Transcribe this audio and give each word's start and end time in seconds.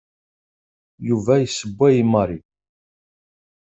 Yuba 1.07 1.33
yessewway 1.37 1.95
i 2.01 2.03
Mary. 2.11 2.39